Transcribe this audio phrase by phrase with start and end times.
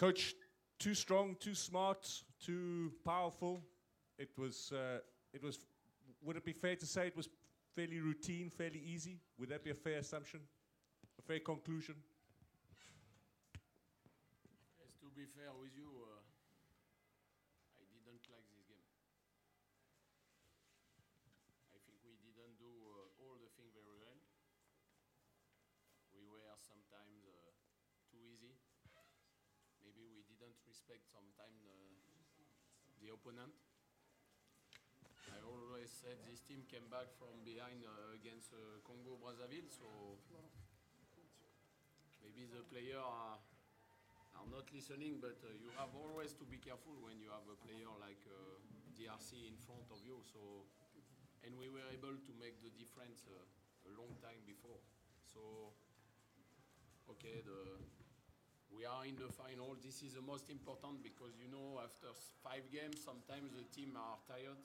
[0.00, 0.34] coach,
[0.78, 2.08] too strong, too smart,
[2.42, 3.60] too powerful.
[4.18, 5.00] It was, uh,
[5.34, 5.58] it was,
[6.24, 7.28] would it be fair to say it was
[7.76, 9.20] fairly routine, fairly easy?
[9.38, 10.40] Would that be a fair assumption?
[11.18, 11.96] A fair conclusion?
[14.80, 16.24] Yes, to be fair with you, uh,
[17.76, 18.88] I didn't like this game.
[21.76, 24.16] I think we didn't do uh, all the things very well.
[26.16, 27.52] We were sometimes uh,
[28.08, 28.56] too easy.
[29.90, 31.66] Maybe we didn't respect sometimes
[33.02, 33.50] the opponent.
[35.34, 40.14] I always said this team came back from behind uh, against uh, Congo Brazzaville, so
[42.22, 43.42] maybe the player are,
[44.38, 47.58] are not listening, but uh, you have always to be careful when you have a
[47.66, 48.62] player like uh,
[48.94, 50.22] DRC in front of you.
[50.22, 50.70] So,
[51.42, 54.78] and we were able to make the difference uh, a long time before.
[55.26, 55.74] So,
[57.10, 57.82] okay, the
[58.70, 59.74] we are in the final.
[59.82, 62.10] This is the most important because you know after
[62.42, 64.58] five games, sometimes the team are tired.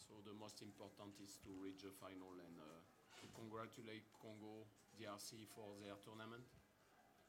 [0.00, 2.80] So the most important is to reach the final and uh,
[3.20, 4.64] to congratulate Congo
[4.96, 6.44] DRC for their tournament.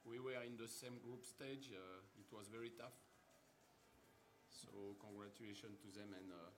[0.03, 1.71] We were in the same group stage.
[1.71, 2.95] Uh, it was very tough.
[4.51, 6.51] So congratulations to them and uh,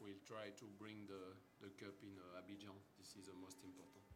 [0.00, 1.32] we'll try to bring the,
[1.64, 2.76] the cup in uh, Abidjan.
[3.00, 4.13] This is the most important.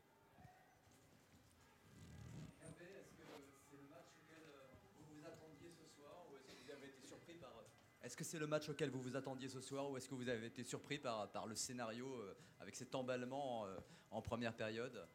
[8.02, 10.28] Est-ce que c'est le match auquel vous vous attendiez ce soir ou est-ce que vous
[10.28, 13.77] avez été surpris par, le scénario euh, avec cet emballement euh,
[14.10, 15.06] en première période?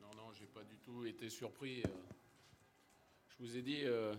[0.00, 1.82] Non, non, j'ai pas du tout été surpris.
[1.82, 1.88] euh.
[3.28, 4.14] Je vous ai dit, je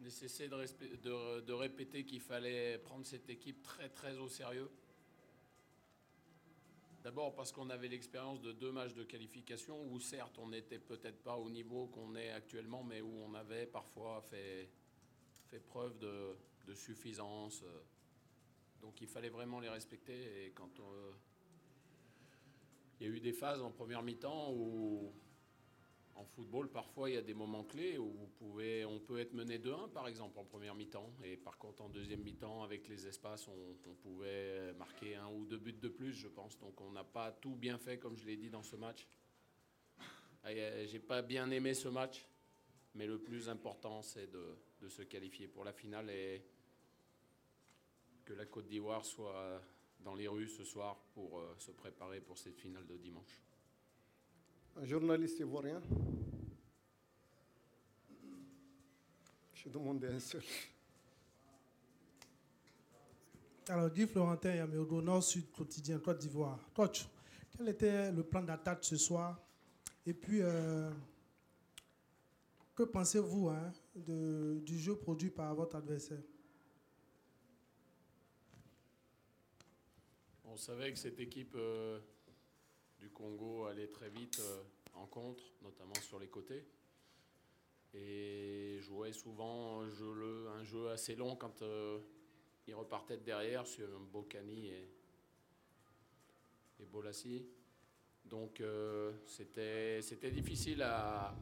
[0.00, 4.70] n'ai cessé de- de répéter qu'il fallait prendre cette équipe très très au sérieux.
[7.02, 11.22] D'abord parce qu'on avait l'expérience de deux matchs de qualification où certes on n'était peut-être
[11.22, 14.70] pas au niveau qu'on est actuellement, mais où on avait parfois fait,
[15.54, 17.62] fait preuve de, suffisance.
[17.62, 17.80] euh.
[18.80, 20.46] Donc il fallait vraiment les respecter.
[20.46, 21.12] Et quand euh,
[22.98, 25.12] il y a eu des phases en première mi-temps où,
[26.16, 29.32] en football, parfois, il y a des moments clés où vous pouvez, on peut être
[29.32, 31.12] mené 2-1, par exemple, en première mi-temps.
[31.22, 35.58] Et par contre, en deuxième mi-temps, avec les espaces, on, pouvait marquer un ou deux
[35.58, 36.58] buts de plus, je pense.
[36.58, 39.06] Donc, on n'a pas tout bien fait, comme je l'ai dit dans ce match.
[40.42, 40.52] Ah,
[40.84, 42.26] J'ai pas bien aimé ce match,
[42.94, 46.44] mais le plus important, c'est de, de se qualifier pour la finale et
[48.22, 49.62] que la Côte d'Ivoire soit
[50.00, 53.40] dans les rues ce soir pour euh, se préparer pour cette finale de dimanche.
[54.76, 55.80] Un journaliste ivoirien.
[59.54, 60.42] Je demandais un seul.
[63.68, 66.58] Alors, Guy Florentin Yaméodo, Nord-Sud quotidien, Côte d'Ivoire.
[66.74, 67.08] Coach,
[67.56, 69.40] quel était le plan d'attaque ce soir?
[70.04, 70.90] Et puis, euh,
[72.74, 76.22] que pensez-vous hein, du jeu produit par votre adversaire
[80.54, 81.98] On savait que cette équipe euh,
[83.00, 84.62] du Congo allait très vite euh,
[84.94, 86.64] en contre, notamment sur les côtés.
[87.92, 91.98] Et jouait souvent un jeu, assez long quand euh,
[92.68, 94.88] ils repartaient de derrière sur Bocani et,
[96.78, 97.48] et Bolassi.
[98.24, 101.34] Donc euh, c'était difficile à,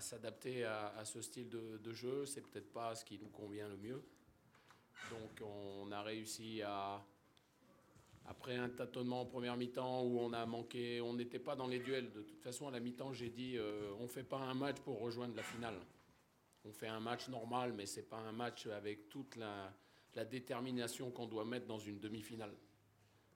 [0.00, 2.26] s'adapter à, ce style de, jeu.
[2.26, 4.02] C'est peut-être pas ce qui nous convient le mieux.
[5.10, 7.04] Donc on a réussi à,
[8.26, 11.80] après un tâtonnement en première mi-temps où on a manqué, on n'était pas dans les
[11.80, 12.12] duels.
[12.12, 14.78] De toute façon, à la mi-temps, j'ai dit, euh, on ne fait pas un match
[14.80, 15.78] pour rejoindre la finale.
[16.64, 21.26] On fait un match normal, mais c'est pas un match avec toute la détermination qu'on
[21.26, 22.52] doit mettre dans une demi-finale.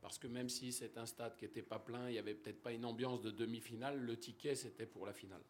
[0.03, 2.61] Parce que même si c'est un stade qui n'était pas plein, il n'y avait peut-être
[2.61, 5.43] pas une ambiance de demi-finale, le ticket c'était pour la finale.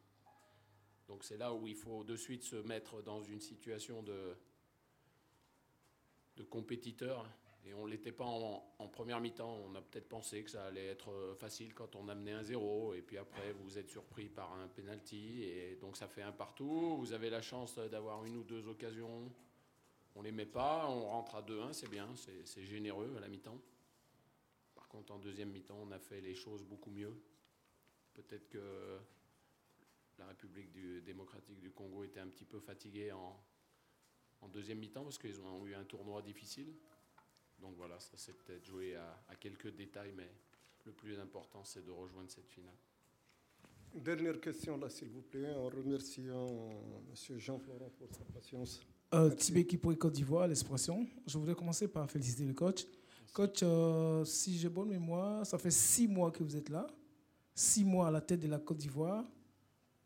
[1.09, 4.37] Donc c'est là où il faut de suite se mettre dans une situation de,
[6.37, 7.27] de compétiteur.
[7.65, 9.57] Et on ne l'était pas en, première mi-temps.
[9.65, 12.95] On a peut-être pensé que ça allait être euh, facile quand on amenait un 0.
[12.95, 15.45] Et puis après, vous êtes surpris par un penalty.
[15.45, 16.97] Et donc ça fait un partout.
[16.99, 19.31] Vous avez la chance d'avoir une ou deux occasions.
[20.17, 20.89] On ne les met pas.
[20.89, 21.73] On rentre à 2-1.
[21.73, 22.09] C'est bien.
[22.45, 23.59] C'est généreux à la mi-temps.
[24.93, 27.15] Contre, en deuxième mi-temps, on a fait les choses beaucoup mieux.
[28.13, 28.99] Peut-être que
[30.19, 33.43] la République du- démocratique du Congo était un petit peu fatiguée en,
[34.43, 36.75] en deuxième mi-temps parce qu'ils ont eu un tournoi difficile.
[37.59, 40.31] Donc voilà, ça s'est peut-être joué à, à quelques détails, mais
[40.85, 42.77] le plus important, c'est de rejoindre cette finale.
[43.95, 46.71] Dernière question là, s'il vous plaît, en remerciant
[47.09, 47.39] M.
[47.39, 48.81] Jean-Florent pour sa patience.
[49.15, 49.31] Euh.
[49.35, 51.07] Tibeki pour Côte d'Ivoire, l'expression.
[51.27, 52.85] Je voudrais commencer par féliciter le coach.
[53.33, 56.87] Coach, euh, si j'ai bonne mémoire, ça fait six mois que vous êtes là.
[57.55, 59.25] Six mois à la tête de la Côte d'Ivoire.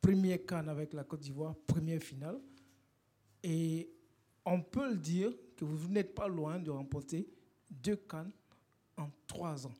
[0.01, 2.41] premier Cannes avec la Côte d'Ivoire, première finale.
[3.43, 3.91] Et
[4.45, 7.29] on peut le dire que vous n'êtes pas loin de remporter
[7.71, 8.31] deux Cannes
[8.97, 9.75] en trois ans.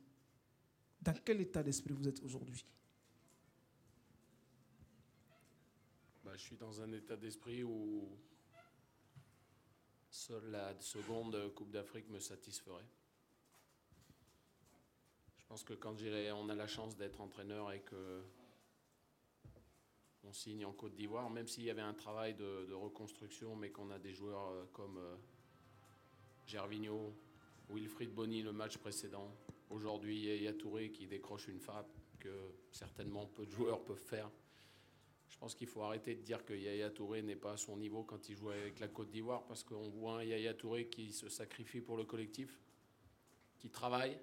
[1.01, 2.65] Dans quel état d'esprit vous êtes aujourd'hui?
[6.25, 8.09] Bah, je suis dans un état d'esprit où
[10.09, 12.83] seule la seconde Coupe d'Afrique me satisferait.
[15.47, 15.95] Je pense que quand
[16.35, 18.21] on a la chance d'être entraîneur et que
[20.25, 23.89] on signe en Côte d'Ivoire, même s'il y avait un travail de, reconstruction, mais qu'on
[23.91, 25.15] a des joueurs euh, comme euh,
[26.45, 27.15] Gervinho,
[27.69, 29.33] Wilfried Bonny le match précédent,
[29.69, 34.29] aujourd'hui Yaya Touré qui décroche une frappe que certainement peu de joueurs peuvent faire.
[35.29, 38.03] Je pense qu'il faut arrêter de dire que Yaya Touré n'est pas à son niveau
[38.03, 41.29] quand il joue avec la Côte d'Ivoire parce qu'on voit un Yaya Touré qui se
[41.29, 42.59] sacrifie pour le collectif,
[43.59, 44.19] qui travaille,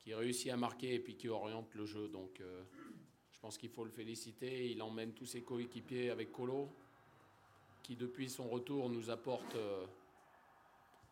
[0.00, 2.08] qui réussit à marquer et puis qui oriente le jeu.
[2.08, 2.62] Donc euh,
[3.30, 4.70] je pense qu'il faut le féliciter.
[4.70, 6.68] Il emmène tous ses coéquipiers avec Colo,
[7.82, 9.86] qui depuis son retour nous apporte euh,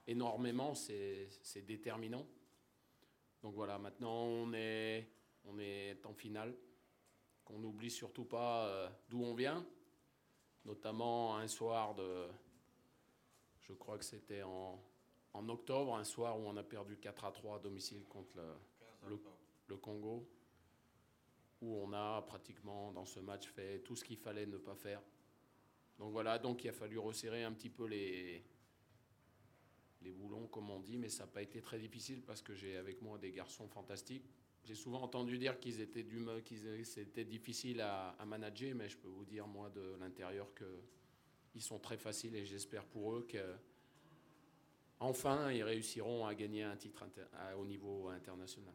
[0.06, 0.74] énormément.
[0.74, 1.28] C'est
[1.66, 2.26] déterminant.
[3.42, 5.08] Donc voilà, maintenant on est,
[5.44, 6.54] on est en finale
[7.44, 9.64] qu'on n'oublie surtout pas euh, d'où on vient,
[10.64, 12.26] notamment un soir de,
[13.60, 14.82] je crois que c'était en,
[15.32, 18.54] en octobre, un soir où on a perdu 4 à 3 à domicile contre le,
[19.06, 20.26] le, Congo,
[21.60, 25.02] où on a pratiquement dans ce match fait tout ce qu'il fallait ne pas faire.
[25.98, 28.44] Donc voilà, donc il a fallu resserrer un petit peu les,
[30.02, 32.76] les boulons, comme on dit, mais ça n'a pas été très difficile parce que j'ai
[32.76, 34.24] avec moi des garçons fantastiques.
[34.64, 39.08] J'ai souvent entendu dire qu'ils étaient, du, qu'ils, c'était difficile à, manager, mais je peux
[39.08, 43.54] vous dire, moi, de l'intérieur, qu'ils sont très faciles et j'espère pour eux que
[45.00, 47.04] enfin ils réussiront à gagner un titre
[47.56, 48.74] au niveau international.